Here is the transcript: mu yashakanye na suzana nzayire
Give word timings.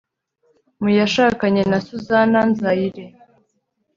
mu 0.81 0.89
yashakanye 0.99 1.61
na 1.71 1.79
suzana 1.87 2.39
nzayire 2.51 3.05